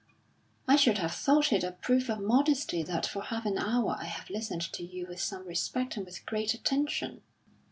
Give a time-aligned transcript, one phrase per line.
[0.67, 4.05] "I should have thought it a proof of modesty that for half an hour I
[4.05, 7.21] have listened to you with some respect and with great attention."